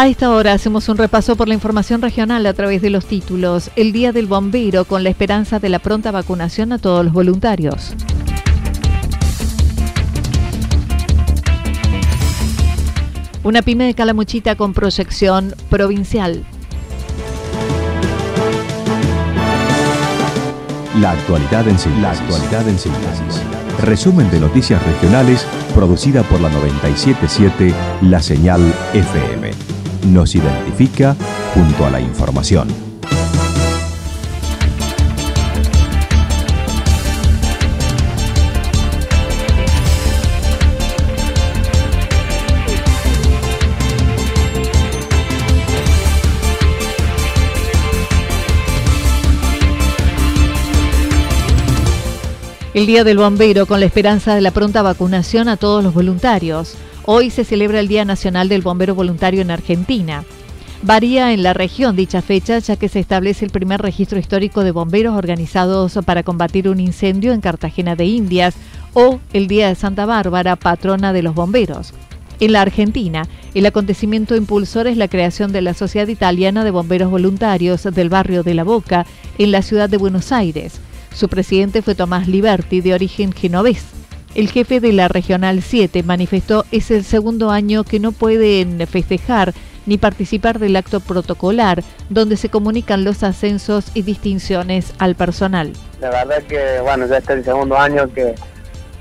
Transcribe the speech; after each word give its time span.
A 0.00 0.08
esta 0.08 0.30
hora 0.30 0.54
hacemos 0.54 0.88
un 0.88 0.96
repaso 0.96 1.36
por 1.36 1.46
la 1.46 1.52
información 1.52 2.00
regional 2.00 2.46
a 2.46 2.54
través 2.54 2.80
de 2.80 2.88
los 2.88 3.04
títulos. 3.04 3.70
El 3.76 3.92
Día 3.92 4.12
del 4.12 4.26
Bombero 4.26 4.86
con 4.86 5.04
la 5.04 5.10
esperanza 5.10 5.58
de 5.58 5.68
la 5.68 5.78
pronta 5.78 6.10
vacunación 6.10 6.72
a 6.72 6.78
todos 6.78 7.04
los 7.04 7.12
voluntarios. 7.12 7.92
Una 13.44 13.60
pyme 13.60 13.84
de 13.84 13.92
Calamuchita 13.92 14.56
con 14.56 14.72
proyección 14.72 15.54
provincial. 15.68 16.46
La 20.98 21.10
actualidad 21.10 21.68
en 21.68 21.78
síntesis. 21.78 22.02
La 22.02 22.12
actualidad 22.12 22.66
en 22.66 22.78
síntesis. 22.78 23.42
Resumen 23.82 24.30
de 24.30 24.40
noticias 24.40 24.82
regionales 24.82 25.46
producida 25.74 26.22
por 26.22 26.40
la 26.40 26.48
977 26.48 27.74
La 28.00 28.22
Señal 28.22 28.62
FM 28.94 29.69
nos 30.06 30.34
identifica 30.34 31.16
junto 31.54 31.86
a 31.86 31.90
la 31.90 32.00
información. 32.00 32.68
El 52.72 52.86
Día 52.86 53.02
del 53.02 53.18
Bombero 53.18 53.66
con 53.66 53.80
la 53.80 53.86
esperanza 53.86 54.34
de 54.34 54.40
la 54.40 54.52
pronta 54.52 54.80
vacunación 54.80 55.48
a 55.48 55.56
todos 55.56 55.82
los 55.82 55.92
voluntarios. 55.92 56.76
Hoy 57.12 57.30
se 57.30 57.42
celebra 57.42 57.80
el 57.80 57.88
Día 57.88 58.04
Nacional 58.04 58.48
del 58.48 58.62
Bombero 58.62 58.94
Voluntario 58.94 59.42
en 59.42 59.50
Argentina. 59.50 60.22
Varía 60.82 61.32
en 61.32 61.42
la 61.42 61.52
región 61.52 61.96
dicha 61.96 62.22
fecha, 62.22 62.60
ya 62.60 62.76
que 62.76 62.88
se 62.88 63.00
establece 63.00 63.44
el 63.44 63.50
primer 63.50 63.82
registro 63.82 64.20
histórico 64.20 64.62
de 64.62 64.70
bomberos 64.70 65.16
organizados 65.16 65.98
para 66.06 66.22
combatir 66.22 66.68
un 66.68 66.78
incendio 66.78 67.32
en 67.32 67.40
Cartagena 67.40 67.96
de 67.96 68.04
Indias 68.04 68.54
o 68.92 69.18
el 69.32 69.48
Día 69.48 69.66
de 69.66 69.74
Santa 69.74 70.06
Bárbara, 70.06 70.54
patrona 70.54 71.12
de 71.12 71.24
los 71.24 71.34
bomberos. 71.34 71.94
En 72.38 72.52
la 72.52 72.60
Argentina, 72.60 73.26
el 73.54 73.66
acontecimiento 73.66 74.36
impulsor 74.36 74.86
es 74.86 74.96
la 74.96 75.08
creación 75.08 75.50
de 75.50 75.62
la 75.62 75.74
Sociedad 75.74 76.06
Italiana 76.06 76.62
de 76.62 76.70
Bomberos 76.70 77.10
Voluntarios 77.10 77.82
del 77.82 78.08
barrio 78.08 78.44
de 78.44 78.54
La 78.54 78.62
Boca, 78.62 79.04
en 79.36 79.50
la 79.50 79.62
ciudad 79.62 79.90
de 79.90 79.96
Buenos 79.96 80.30
Aires. 80.30 80.74
Su 81.12 81.28
presidente 81.28 81.82
fue 81.82 81.96
Tomás 81.96 82.28
Liberti, 82.28 82.80
de 82.80 82.94
origen 82.94 83.32
genovés. 83.32 83.84
El 84.34 84.48
jefe 84.48 84.78
de 84.78 84.92
la 84.92 85.08
Regional 85.08 85.60
7 85.60 86.04
manifestó 86.04 86.64
es 86.70 86.92
el 86.92 87.04
segundo 87.04 87.50
año 87.50 87.82
que 87.82 87.98
no 87.98 88.12
pueden 88.12 88.86
festejar 88.86 89.52
ni 89.86 89.98
participar 89.98 90.60
del 90.60 90.76
acto 90.76 91.00
protocolar, 91.00 91.82
donde 92.10 92.36
se 92.36 92.48
comunican 92.48 93.02
los 93.02 93.24
ascensos 93.24 93.90
y 93.92 94.02
distinciones 94.02 94.94
al 94.98 95.16
personal. 95.16 95.72
La 96.00 96.10
verdad 96.10 96.42
que, 96.44 96.80
bueno, 96.80 97.06
ya 97.08 97.16
este 97.18 97.32
es 97.32 97.38
el 97.40 97.44
segundo 97.44 97.76
año 97.76 98.08
que 98.12 98.36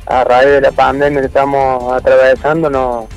a 0.08 0.24
raíz 0.24 0.50
de 0.50 0.62
la 0.62 0.72
pandemia 0.72 1.22
que 1.22 1.28
estamos 1.28 1.94
atravesando 1.94 2.72
no, 2.72 3.08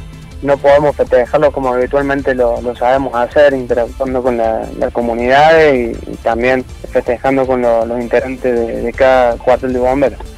no 0.43 0.59
podemos 0.59 0.95
festejarlo 0.95 1.51
como 1.51 1.73
habitualmente 1.73 2.35
lo, 2.35 2.61
sabemos 2.77 3.15
hacer, 3.15 3.55
interactuando 3.55 4.23
con 4.23 4.37
la, 4.37 4.67
las 4.79 4.93
comunidades 4.93 5.97
y, 6.07 6.17
también 6.17 6.63
festejando 6.93 7.47
con 7.47 7.63
los 7.63 8.01
integrantes 8.01 8.85
de 8.85 8.93
cada 8.93 9.37
cuartel 9.39 9.73
de 9.73 9.79
bomberos. 9.79 10.32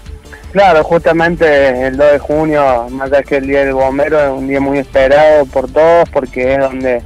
Claro, 0.55 0.85
justamente 0.85 1.85
el 1.85 1.97
2 1.97 2.13
de 2.13 2.19
junio, 2.21 2.87
más 2.89 3.11
allá 3.11 3.25
que 3.25 3.39
el 3.39 3.49
Día 3.49 3.65
del 3.65 3.75
Bombero, 3.75 4.21
es 4.21 4.31
un 4.31 4.47
día 4.47 4.61
muy 4.61 4.79
esperado 4.79 5.47
por 5.47 5.69
todos 5.69 6.09
porque 6.11 6.55
es 6.55 6.61
donde 6.61 7.03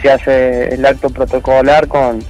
se 0.00 0.12
hace 0.12 0.68
el 0.72 0.86
acto 0.86 1.10
protocolar 1.10 1.88
con, 1.88 2.20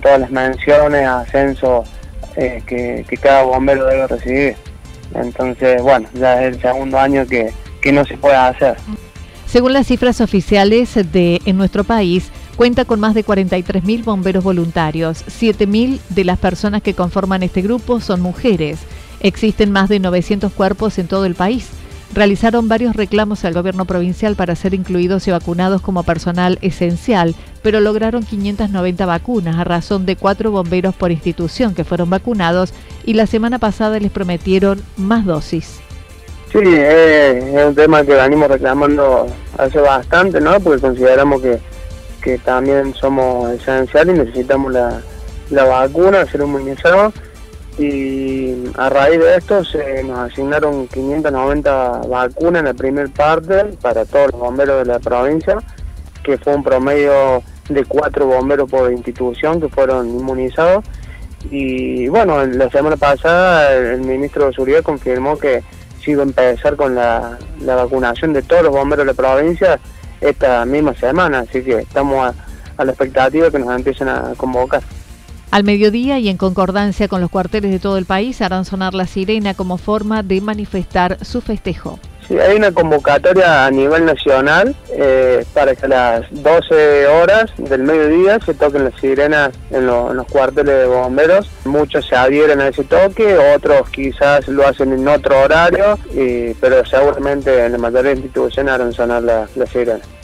todas 0.00 0.20
las 0.20 0.30
menciones, 0.30 1.04
ascensos 1.08 1.88
eh, 2.36 2.62
que, 2.64 3.04
cada 3.20 3.42
bombero 3.42 3.86
debe 3.86 4.06
recibir. 4.06 4.56
Entonces, 5.16 5.82
bueno, 5.82 6.08
ya 6.14 6.44
es 6.44 6.54
el 6.54 6.62
segundo 6.62 6.96
año 6.96 7.26
que, 7.26 7.52
que 7.82 7.90
no 7.90 8.04
se 8.04 8.16
puede 8.16 8.36
hacer. 8.36 8.76
Según 9.46 9.72
las 9.72 9.88
cifras 9.88 10.20
oficiales 10.20 10.94
de 11.10 11.40
en 11.44 11.56
nuestro 11.56 11.82
país, 11.82 12.30
cuenta 12.54 12.84
con 12.84 13.00
más 13.00 13.14
de 13.14 13.24
43.000 13.24 14.04
bomberos 14.04 14.44
voluntarios. 14.44 15.24
7.000 15.26 15.98
de 16.10 16.22
las 16.22 16.38
personas 16.38 16.82
que 16.82 16.94
conforman 16.94 17.42
este 17.42 17.62
grupo 17.62 18.00
son 18.00 18.20
mujeres. 18.20 18.78
Existen 19.24 19.72
más 19.72 19.88
de 19.88 20.00
900 20.00 20.52
cuerpos 20.52 20.98
en 20.98 21.08
todo 21.08 21.24
el 21.24 21.34
país. 21.34 21.70
Realizaron 22.12 22.68
varios 22.68 22.94
reclamos 22.94 23.42
al 23.46 23.54
gobierno 23.54 23.86
provincial 23.86 24.36
para 24.36 24.54
ser 24.54 24.74
incluidos 24.74 25.26
y 25.26 25.30
vacunados 25.30 25.80
como 25.80 26.02
personal 26.02 26.58
esencial, 26.60 27.34
pero 27.62 27.80
lograron 27.80 28.24
590 28.24 29.06
vacunas 29.06 29.56
a 29.56 29.64
razón 29.64 30.04
de 30.04 30.16
cuatro 30.16 30.50
bomberos 30.50 30.94
por 30.94 31.10
institución 31.10 31.74
que 31.74 31.84
fueron 31.84 32.10
vacunados 32.10 32.74
y 33.02 33.14
la 33.14 33.26
semana 33.26 33.58
pasada 33.58 33.98
les 33.98 34.12
prometieron 34.12 34.82
más 34.98 35.24
dosis. 35.24 35.80
Sí, 36.52 36.58
es 36.62 37.66
un 37.66 37.74
tema 37.74 38.04
que 38.04 38.12
venimos 38.12 38.48
reclamando 38.48 39.26
hace 39.56 39.80
bastante, 39.80 40.38
¿no? 40.38 40.60
Porque 40.60 40.82
consideramos 40.82 41.40
que, 41.40 41.58
que 42.20 42.36
también 42.36 42.92
somos 42.94 43.50
esenciales 43.52 44.16
y 44.16 44.18
necesitamos 44.18 44.70
la, 44.70 45.00
la 45.48 45.64
vacuna, 45.64 46.26
ser 46.26 46.42
inmunizados 46.42 47.14
y 47.78 48.33
a 48.76 48.88
raíz 48.88 49.20
de 49.20 49.36
esto 49.36 49.64
se 49.64 50.02
nos 50.02 50.18
asignaron 50.18 50.88
590 50.88 52.02
vacunas 52.08 52.60
en 52.60 52.66
la 52.66 52.74
primer 52.74 53.08
parte 53.10 53.64
para 53.80 54.04
todos 54.04 54.32
los 54.32 54.40
bomberos 54.40 54.84
de 54.84 54.92
la 54.92 54.98
provincia, 54.98 55.58
que 56.24 56.38
fue 56.38 56.56
un 56.56 56.64
promedio 56.64 57.42
de 57.68 57.84
cuatro 57.84 58.26
bomberos 58.26 58.68
por 58.68 58.90
institución 58.92 59.60
que 59.60 59.68
fueron 59.68 60.08
inmunizados. 60.08 60.84
Y 61.50 62.08
bueno, 62.08 62.44
la 62.46 62.68
semana 62.70 62.96
pasada 62.96 63.72
el 63.74 64.00
ministro 64.00 64.46
de 64.46 64.54
Seguridad 64.54 64.82
confirmó 64.82 65.38
que 65.38 65.62
se 66.02 66.10
iba 66.10 66.22
a 66.22 66.26
empezar 66.26 66.74
con 66.74 66.94
la, 66.94 67.38
vacunación 67.60 68.32
de 68.32 68.42
todos 68.42 68.64
los 68.64 68.72
bomberos 68.72 69.06
de 69.06 69.12
la 69.12 69.16
provincia 69.16 69.78
esta 70.20 70.64
misma 70.64 70.94
semana, 70.94 71.40
así 71.40 71.62
que 71.62 71.78
estamos 71.78 72.26
a, 72.26 72.34
a 72.76 72.84
la 72.84 72.92
expectativa 72.92 73.46
de 73.46 73.52
que 73.52 73.58
nos 73.58 73.74
empiecen 73.76 74.08
a 74.08 74.32
convocar. 74.36 74.82
Al 75.54 75.62
mediodía 75.62 76.18
y 76.18 76.28
en 76.28 76.36
concordancia 76.36 77.06
con 77.06 77.20
los 77.20 77.30
cuarteles 77.30 77.70
de 77.70 77.78
todo 77.78 77.96
el 77.96 78.06
país 78.06 78.42
harán 78.42 78.64
sonar 78.64 78.92
la 78.92 79.06
sirena 79.06 79.54
como 79.54 79.78
forma 79.78 80.24
de 80.24 80.40
manifestar 80.40 81.24
su 81.24 81.40
festejo. 81.40 82.00
Sí, 82.26 82.36
hay 82.36 82.56
una 82.56 82.72
convocatoria 82.72 83.64
a 83.64 83.70
nivel 83.70 84.04
nacional 84.04 84.74
eh, 84.90 85.44
para 85.54 85.76
que 85.76 85.86
a 85.86 85.88
las 85.88 86.42
12 86.42 87.06
horas 87.06 87.52
del 87.56 87.84
mediodía 87.84 88.40
se 88.44 88.54
toquen 88.54 88.82
las 88.82 88.98
sirenas 89.00 89.50
en, 89.70 89.86
los 89.86 90.26
cuarteles 90.26 90.76
de 90.76 90.86
bomberos. 90.86 91.48
Muchos 91.64 92.04
se 92.04 92.16
adhieren 92.16 92.60
a 92.60 92.66
ese 92.66 92.82
toque, 92.82 93.38
otros 93.54 93.88
quizás 93.90 94.48
lo 94.48 94.66
hacen 94.66 94.92
en 94.92 95.06
otro 95.06 95.40
horario, 95.40 96.00
pero 96.60 96.84
seguramente 96.84 97.64
en 97.64 97.70
la 97.70 97.78
mayoría 97.78 98.10
de 98.10 98.16
instituciones 98.16 98.74
harán 98.74 98.92
sonar 98.92 99.22
las 99.22 99.56
la 99.56 99.66
sirenas. 99.66 100.23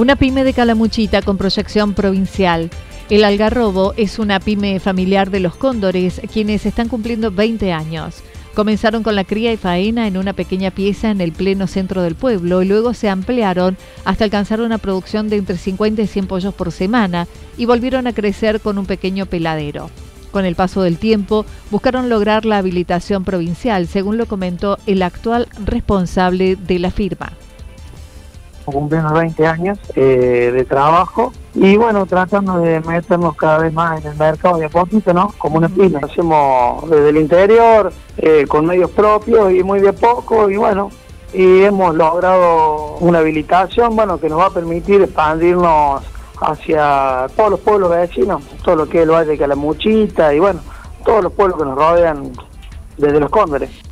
Una 0.00 0.16
pyme 0.16 0.44
de 0.44 0.54
Calamuchita 0.54 1.20
con 1.20 1.36
proyección 1.36 1.92
provincial. 1.92 2.70
El 3.10 3.22
Algarrobo 3.22 3.92
es 3.98 4.18
una 4.18 4.40
pyme 4.40 4.80
familiar 4.80 5.30
de 5.30 5.40
los 5.40 5.56
cóndores, 5.56 6.22
quienes 6.32 6.64
están 6.64 6.88
cumpliendo 6.88 7.30
20 7.30 7.70
años. 7.74 8.22
Comenzaron 8.54 9.02
con 9.02 9.14
la 9.14 9.24
cría 9.24 9.52
y 9.52 9.58
faena 9.58 10.06
en 10.06 10.16
una 10.16 10.32
pequeña 10.32 10.70
pieza 10.70 11.10
en 11.10 11.20
el 11.20 11.32
pleno 11.32 11.66
centro 11.66 12.00
del 12.00 12.14
pueblo 12.14 12.62
y 12.62 12.66
luego 12.66 12.94
se 12.94 13.10
ampliaron 13.10 13.76
hasta 14.06 14.24
alcanzar 14.24 14.62
una 14.62 14.78
producción 14.78 15.28
de 15.28 15.36
entre 15.36 15.58
50 15.58 16.00
y 16.00 16.06
100 16.06 16.26
pollos 16.28 16.54
por 16.54 16.72
semana 16.72 17.26
y 17.58 17.66
volvieron 17.66 18.06
a 18.06 18.14
crecer 18.14 18.62
con 18.62 18.78
un 18.78 18.86
pequeño 18.86 19.26
peladero. 19.26 19.90
Con 20.30 20.46
el 20.46 20.54
paso 20.54 20.80
del 20.80 20.96
tiempo, 20.96 21.44
buscaron 21.70 22.08
lograr 22.08 22.46
la 22.46 22.56
habilitación 22.56 23.22
provincial, 23.22 23.86
según 23.86 24.16
lo 24.16 24.24
comentó 24.24 24.78
el 24.86 25.02
actual 25.02 25.46
responsable 25.66 26.56
de 26.56 26.78
la 26.78 26.90
firma 26.90 27.34
cumpliendo 28.64 29.12
20 29.12 29.46
años 29.46 29.78
eh, 29.94 30.50
de 30.52 30.64
trabajo 30.64 31.32
y 31.54 31.76
bueno, 31.76 32.06
tratando 32.06 32.58
de 32.58 32.80
meternos 32.80 33.36
cada 33.36 33.58
vez 33.58 33.72
más 33.72 34.00
en 34.00 34.12
el 34.12 34.16
mercado 34.16 34.58
de 34.58 34.66
a 34.66 35.12
¿no? 35.12 35.34
Como 35.38 35.58
una 35.58 35.68
pyme. 35.68 35.98
Hacemos 36.02 36.88
desde 36.88 37.10
el 37.10 37.16
interior, 37.16 37.92
eh, 38.16 38.46
con 38.46 38.66
medios 38.66 38.90
propios 38.90 39.52
y 39.52 39.62
muy 39.62 39.80
de 39.80 39.92
poco 39.92 40.48
y 40.50 40.56
bueno, 40.56 40.90
y 41.32 41.62
hemos 41.62 41.94
logrado 41.94 42.96
una 43.00 43.18
habilitación, 43.18 43.96
bueno, 43.96 44.18
que 44.18 44.28
nos 44.28 44.40
va 44.40 44.46
a 44.46 44.50
permitir 44.50 45.02
expandirnos 45.02 46.02
hacia 46.40 47.26
todos 47.36 47.50
los 47.50 47.60
pueblos 47.60 47.90
vecinos, 47.90 48.42
todo 48.64 48.76
lo 48.76 48.88
que 48.88 48.98
es 48.98 49.02
el 49.04 49.10
Valle 49.10 49.30
de 49.32 49.38
Calamuchita 49.38 50.32
y 50.34 50.38
bueno, 50.38 50.60
todos 51.04 51.22
los 51.22 51.32
pueblos 51.32 51.58
que 51.58 51.64
nos 51.64 51.76
rodean 51.76 52.32
desde 52.96 53.20
los 53.20 53.30
Cóndores. 53.30 53.89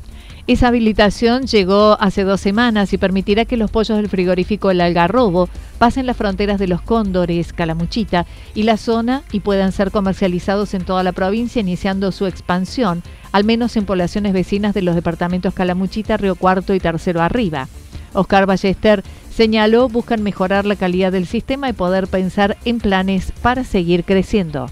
Esa 0.48 0.68
habilitación 0.68 1.46
llegó 1.46 1.98
hace 2.00 2.24
dos 2.24 2.40
semanas 2.40 2.94
y 2.94 2.96
permitirá 2.96 3.44
que 3.44 3.58
los 3.58 3.70
pollos 3.70 3.98
del 3.98 4.08
frigorífico 4.08 4.70
El 4.70 4.80
Algarrobo 4.80 5.50
pasen 5.76 6.06
las 6.06 6.16
fronteras 6.16 6.58
de 6.58 6.66
los 6.66 6.80
Cóndores, 6.80 7.52
Calamuchita 7.52 8.24
y 8.54 8.62
la 8.62 8.78
zona 8.78 9.24
y 9.30 9.40
puedan 9.40 9.72
ser 9.72 9.90
comercializados 9.90 10.72
en 10.72 10.86
toda 10.86 11.02
la 11.02 11.12
provincia, 11.12 11.60
iniciando 11.60 12.12
su 12.12 12.24
expansión, 12.24 13.02
al 13.30 13.44
menos 13.44 13.76
en 13.76 13.84
poblaciones 13.84 14.32
vecinas 14.32 14.72
de 14.72 14.80
los 14.80 14.94
departamentos 14.94 15.52
Calamuchita, 15.52 16.16
Río 16.16 16.34
Cuarto 16.34 16.72
y 16.72 16.80
Tercero 16.80 17.20
Arriba. 17.20 17.68
Oscar 18.14 18.46
Ballester 18.46 19.04
señaló 19.30 19.90
buscan 19.90 20.22
mejorar 20.22 20.64
la 20.64 20.76
calidad 20.76 21.12
del 21.12 21.26
sistema 21.26 21.68
y 21.68 21.74
poder 21.74 22.06
pensar 22.06 22.56
en 22.64 22.78
planes 22.78 23.34
para 23.42 23.64
seguir 23.64 24.02
creciendo 24.02 24.70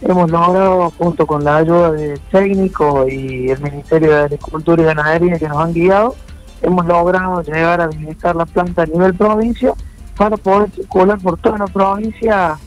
hemos 0.00 0.30
logrado, 0.30 0.90
junto 0.98 1.26
con 1.26 1.44
la 1.44 1.58
ayuda 1.58 1.92
de 1.92 2.18
técnicos 2.30 3.10
y 3.10 3.50
el 3.50 3.60
Ministerio 3.60 4.10
de 4.10 4.20
Agricultura 4.24 4.82
y 4.82 4.86
Ganadería 4.86 5.38
que 5.38 5.48
nos 5.48 5.58
han 5.58 5.72
guiado, 5.72 6.14
hemos 6.62 6.86
logrado 6.86 7.42
llegar 7.42 7.80
a 7.80 7.84
habilitar 7.84 8.36
la 8.36 8.46
planta 8.46 8.82
a 8.82 8.86
nivel 8.86 9.14
provincia 9.14 9.72
para 10.16 10.36
poder 10.36 10.70
circular 10.70 11.18
por 11.18 11.38
toda 11.38 11.58
la 11.58 11.66
provincia 11.66 12.58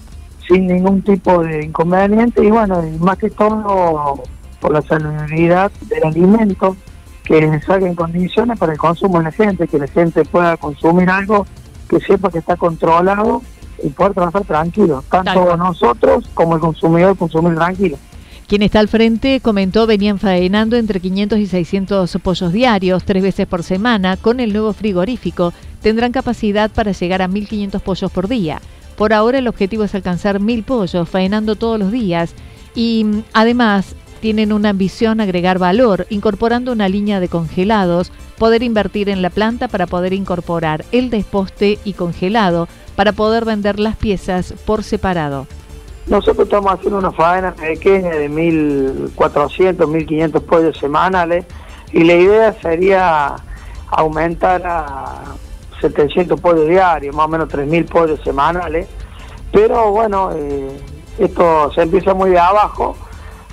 sin 0.47 0.67
ningún 0.67 1.01
tipo 1.01 1.43
de 1.43 1.63
inconveniente 1.63 2.43
y 2.43 2.49
bueno, 2.49 2.83
más 2.99 3.17
que 3.17 3.29
todo 3.29 4.23
por 4.59 4.73
la 4.73 4.81
salubridad 4.81 5.71
del 5.87 6.05
alimento 6.05 6.75
que 7.23 7.61
salga 7.61 7.87
en 7.87 7.95
condiciones 7.95 8.57
para 8.57 8.73
el 8.73 8.79
consumo 8.79 9.19
de 9.19 9.25
la 9.25 9.31
gente, 9.31 9.67
que 9.67 9.77
la 9.77 9.87
gente 9.87 10.25
pueda 10.25 10.57
consumir 10.57 11.09
algo 11.09 11.45
que 11.87 11.99
sepa 11.99 12.31
que 12.31 12.39
está 12.39 12.55
controlado 12.55 13.41
y 13.83 13.89
poder 13.89 14.13
trabajar 14.13 14.43
tranquilo, 14.43 15.03
tanto 15.09 15.55
nosotros 15.57 16.25
como 16.33 16.55
el 16.55 16.61
consumidor 16.61 17.17
consumir 17.17 17.55
tranquilo. 17.55 17.97
Quien 18.47 18.63
está 18.63 18.79
al 18.79 18.87
frente 18.87 19.41
comentó 19.41 19.85
venían 19.85 20.17
faenando 20.17 20.75
entre 20.75 20.99
500 20.99 21.37
y 21.37 21.45
600 21.45 22.17
pollos 22.23 22.51
diarios, 22.51 23.03
tres 23.03 23.21
veces 23.21 23.45
por 23.45 23.61
semana. 23.61 24.17
Con 24.17 24.39
el 24.39 24.53
nuevo 24.53 24.73
frigorífico 24.73 25.53
tendrán 25.83 26.11
capacidad 26.11 26.71
para 26.71 26.91
llegar 26.91 27.21
a 27.21 27.29
1.500 27.29 27.79
pollos 27.79 28.11
por 28.11 28.27
día. 28.27 28.59
Por 28.97 29.13
ahora 29.13 29.37
el 29.37 29.47
objetivo 29.47 29.83
es 29.83 29.93
alcanzar 29.93 30.39
1.000 30.39 30.63
pollos 30.65 31.07
faenando 31.07 31.57
todos 31.57 31.77
los 31.77 31.91
días 31.91 32.33
y 32.73 33.03
mm, 33.05 33.23
además 33.33 33.95
tienen 34.19 34.51
una 34.51 34.69
ambición 34.69 35.21
agregar 35.21 35.59
valor, 35.59 36.07
incorporando 36.09 36.71
una 36.71 36.89
línea 36.89 37.19
de 37.19 37.29
congelados, 37.29 38.11
poder 38.39 38.63
invertir 38.63 39.09
en 39.09 39.21
la 39.21 39.29
planta 39.29 39.67
para 39.67 39.85
poder 39.85 40.13
incorporar 40.13 40.83
el 40.91 41.11
desposte 41.11 41.77
y 41.83 41.93
congelado, 41.93 42.67
para 42.95 43.11
poder 43.11 43.45
vender 43.45 43.79
las 43.79 43.95
piezas 43.95 44.53
por 44.65 44.83
separado. 44.83 45.45
Nosotros 46.07 46.47
estamos 46.47 46.73
haciendo 46.73 46.97
una 46.97 47.11
faena 47.11 47.53
pequeña 47.53 48.09
de 48.09 48.31
1.400, 48.31 49.13
1.500 49.77 50.41
pollos 50.41 50.77
semanales 50.77 51.45
y 51.93 52.03
la 52.03 52.13
idea 52.15 52.53
sería 52.53 53.35
aumentar 53.91 54.65
a 54.65 55.35
700 55.81 56.39
pollos 56.41 56.67
diarios, 56.67 57.15
más 57.15 57.25
o 57.25 57.29
menos 57.29 57.49
3.000 57.49 57.87
pollos 57.87 58.19
semanales. 58.23 58.87
Pero 59.51 59.91
bueno, 59.91 60.31
eh, 60.33 60.79
esto 61.19 61.71
se 61.73 61.83
empieza 61.83 62.13
muy 62.13 62.31
de 62.31 62.39
abajo, 62.39 62.95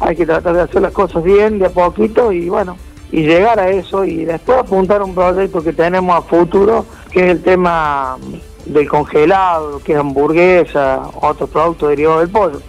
hay 0.00 0.17
que 0.17 0.25
tratar 0.25 0.55
de 0.55 0.62
hacer 0.62 0.81
las 0.81 0.93
cosas 0.93 1.23
bien, 1.23 1.59
de 1.59 1.67
a 1.67 1.71
poquito 1.71 2.33
y 2.33 2.49
bueno, 2.49 2.77
y 3.12 3.23
llegar 3.23 3.58
a 3.61 3.70
eso 3.70 4.05
y 4.05 4.25
después 4.25 4.58
apuntar 4.58 5.03
un 5.03 5.14
proyecto 5.14 5.62
que 5.62 5.73
tenemos 5.73 6.17
a 6.17 6.23
futuro, 6.23 6.85
que 7.11 7.20
es 7.20 7.31
el 7.31 7.43
tema 7.43 8.17
del 8.64 8.88
congelado, 8.88 9.81
que 9.81 9.93
es 9.93 9.99
hamburguesa, 9.99 11.08
otros 11.20 11.49
productos 11.50 11.91
derivados 11.91 12.20
del 12.20 12.31
pollo. 12.31 12.62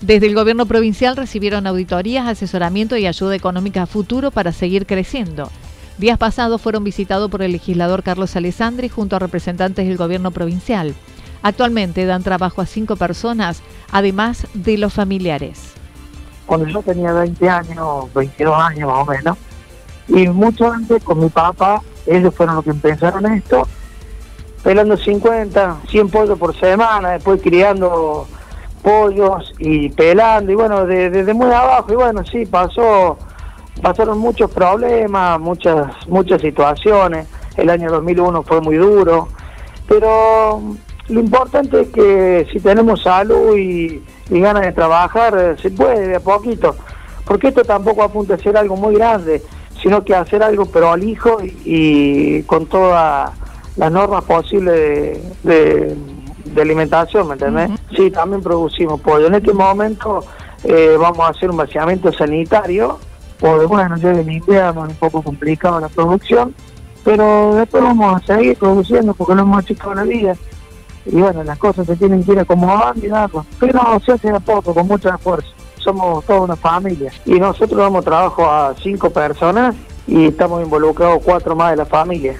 Desde 0.00 0.26
el 0.26 0.34
gobierno 0.34 0.66
provincial 0.66 1.16
recibieron 1.16 1.66
auditorías, 1.66 2.28
asesoramiento 2.28 2.96
y 2.96 3.06
ayuda 3.06 3.34
económica 3.34 3.82
a 3.82 3.86
futuro 3.86 4.30
para 4.30 4.52
seguir 4.52 4.86
creciendo. 4.86 5.50
Días 5.98 6.18
pasados 6.18 6.62
fueron 6.62 6.84
visitados 6.84 7.28
por 7.28 7.42
el 7.42 7.50
legislador 7.50 8.04
Carlos 8.04 8.36
Alessandri 8.36 8.88
junto 8.88 9.16
a 9.16 9.18
representantes 9.18 9.88
del 9.88 9.96
gobierno 9.96 10.30
provincial. 10.30 10.94
Actualmente 11.42 12.06
dan 12.06 12.22
trabajo 12.22 12.60
a 12.60 12.66
cinco 12.66 12.94
personas, 12.94 13.62
además 13.90 14.46
de 14.54 14.78
los 14.78 14.92
familiares. 14.92 15.77
Cuando 16.48 16.66
yo 16.66 16.82
tenía 16.82 17.12
20 17.12 17.48
años, 17.48 18.12
22 18.14 18.56
años 18.58 18.88
más 18.88 19.06
o 19.06 19.10
menos, 19.10 19.38
y 20.08 20.26
mucho 20.28 20.72
antes 20.72 21.04
con 21.04 21.20
mi 21.20 21.28
papá, 21.28 21.80
ellos 22.06 22.34
fueron 22.34 22.56
los 22.56 22.64
que 22.64 22.70
empezaron 22.70 23.26
esto 23.26 23.68
pelando 24.62 24.96
50, 24.96 25.76
100 25.88 26.08
pollos 26.10 26.38
por 26.38 26.58
semana, 26.58 27.10
después 27.10 27.40
criando 27.42 28.26
pollos 28.82 29.52
y 29.58 29.90
pelando, 29.90 30.52
y 30.52 30.54
bueno, 30.54 30.84
desde 30.86 31.32
muy 31.34 31.50
abajo, 31.50 31.92
y 31.92 31.96
bueno, 31.96 32.24
sí, 32.24 32.46
pasó, 32.46 33.18
pasaron 33.82 34.18
muchos 34.18 34.50
problemas, 34.50 35.38
muchas, 35.38 35.86
muchas 36.08 36.40
situaciones, 36.40 37.26
el 37.56 37.70
año 37.70 37.90
2001 37.90 38.42
fue 38.42 38.60
muy 38.60 38.76
duro, 38.76 39.28
pero 39.86 40.62
lo 41.08 41.20
importante 41.20 41.80
es 41.82 41.88
que 41.88 42.46
si 42.52 42.60
tenemos 42.60 43.02
salud 43.02 43.56
y, 43.56 44.02
ganas 44.28 44.62
de 44.62 44.72
trabajar, 44.72 45.56
se 45.60 45.70
puede 45.70 46.08
de 46.08 46.16
a 46.16 46.20
poquito, 46.20 46.76
porque 47.24 47.48
esto 47.48 47.64
tampoco 47.64 48.02
apunta 48.02 48.34
a 48.34 48.38
ser 48.38 48.56
algo 48.56 48.76
muy 48.76 48.94
grande, 48.94 49.42
sino 49.82 50.04
que 50.04 50.14
hacer 50.14 50.42
algo 50.42 50.66
prolijo 50.66 51.38
y, 51.42 51.56
y 51.64 52.42
con 52.42 52.66
toda 52.66 53.32
las 53.78 53.92
normas 53.92 54.24
posibles 54.24 55.18
de, 55.44 55.96
alimentación, 56.60 57.28
¿me 57.28 57.34
entendés? 57.34 57.70
Sí, 57.96 58.10
también 58.10 58.42
producimos 58.42 59.00
pollo. 59.00 59.28
En 59.28 59.36
este 59.36 59.52
momento 59.52 60.24
eh, 60.64 60.96
vamos 60.98 61.20
a 61.20 61.28
hacer 61.28 61.48
un 61.50 61.56
vaciamiento 61.56 62.12
sanitario, 62.12 62.98
porque 63.38 63.66
bueno, 63.66 63.96
llega 63.96 64.18
el 64.18 64.30
invierno, 64.30 64.84
es 64.84 64.90
un 64.90 64.96
poco 64.96 65.22
complicado 65.22 65.78
la 65.78 65.88
producción, 65.88 66.52
pero 67.04 67.54
después 67.54 67.84
vamos 67.84 68.20
a 68.20 68.26
seguir 68.26 68.58
produciendo 68.58 69.14
porque 69.14 69.36
lo 69.36 69.42
hemos 69.42 69.62
hecho 69.62 69.76
toda 69.76 69.94
la 69.94 70.02
vida. 70.02 70.34
Y 71.10 71.20
bueno, 71.20 71.42
las 71.42 71.58
cosas 71.58 71.86
se 71.86 71.96
tienen 71.96 72.22
que 72.22 72.32
ir 72.32 72.38
acomodando 72.38 73.04
y 73.04 73.08
nada, 73.08 73.28
pero 73.58 73.80
se 74.04 74.12
hace 74.12 74.28
a 74.30 74.38
poco, 74.40 74.74
con 74.74 74.86
mucho 74.86 75.08
esfuerzo. 75.08 75.48
Somos 75.78 76.22
toda 76.24 76.42
una 76.42 76.56
familia. 76.56 77.10
Y 77.24 77.40
nosotros 77.40 77.80
damos 77.80 78.04
trabajo 78.04 78.44
a 78.44 78.74
cinco 78.82 79.08
personas 79.10 79.74
y 80.06 80.26
estamos 80.26 80.62
involucrados 80.62 81.22
cuatro 81.24 81.56
más 81.56 81.70
de 81.70 81.76
la 81.76 81.86
familia. 81.86 82.38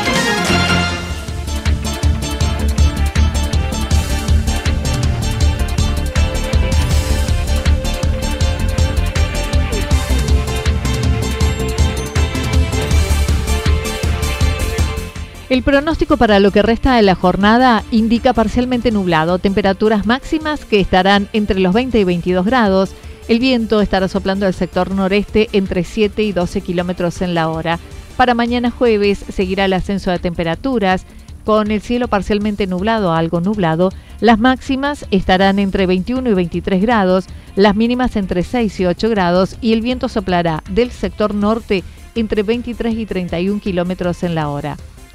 El 15.51 15.63
pronóstico 15.63 16.15
para 16.15 16.39
lo 16.39 16.51
que 16.51 16.61
resta 16.61 16.95
de 16.95 17.01
la 17.01 17.13
jornada 17.13 17.83
indica 17.91 18.31
parcialmente 18.31 18.89
nublado, 18.89 19.37
temperaturas 19.37 20.05
máximas 20.05 20.63
que 20.63 20.79
estarán 20.79 21.27
entre 21.33 21.59
los 21.59 21.73
20 21.73 21.99
y 21.99 22.05
22 22.05 22.45
grados. 22.45 22.93
El 23.27 23.39
viento 23.39 23.81
estará 23.81 24.07
soplando 24.07 24.45
del 24.45 24.53
sector 24.53 24.91
noreste 24.91 25.49
entre 25.51 25.83
7 25.83 26.23
y 26.23 26.31
12 26.31 26.61
kilómetros 26.61 27.21
en 27.21 27.33
la 27.33 27.49
hora. 27.49 27.79
Para 28.15 28.33
mañana 28.33 28.71
jueves 28.71 29.25
seguirá 29.27 29.65
el 29.65 29.73
ascenso 29.73 30.09
de 30.09 30.19
temperaturas, 30.19 31.05
con 31.43 31.69
el 31.69 31.81
cielo 31.81 32.07
parcialmente 32.07 32.65
nublado 32.65 33.11
a 33.11 33.17
algo 33.17 33.41
nublado. 33.41 33.91
Las 34.21 34.39
máximas 34.39 35.05
estarán 35.11 35.59
entre 35.59 35.85
21 35.85 36.29
y 36.29 36.33
23 36.33 36.81
grados, 36.81 37.25
las 37.57 37.75
mínimas 37.75 38.15
entre 38.15 38.43
6 38.43 38.79
y 38.79 38.85
8 38.85 39.09
grados 39.09 39.57
y 39.59 39.73
el 39.73 39.81
viento 39.81 40.07
soplará 40.07 40.63
del 40.69 40.91
sector 40.91 41.35
norte 41.35 41.83
entre 42.15 42.43
23 42.43 42.95
y 42.95 43.05
31 43.05 43.59
kilómetros 43.59 44.23
en 44.23 44.33
la 44.33 44.47
hora. 44.47 44.77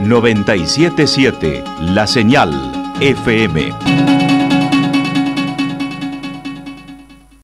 977 0.00 1.64
La 1.80 2.06
Señal 2.06 2.50
FM. 3.00 4.19